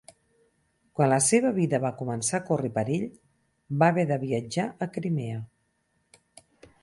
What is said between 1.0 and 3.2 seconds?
la seva vida va començar a córrer perill,